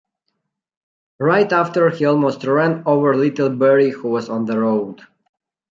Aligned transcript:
Right 1.19 1.53
after, 1.53 1.91
he 1.91 2.05
almost 2.05 2.43
ran 2.43 2.81
over 2.87 3.15
little 3.15 3.51
Barry 3.51 3.91
who 3.91 4.09
was 4.09 4.29
on 4.29 4.45
the 4.45 4.59
road. 4.59 5.03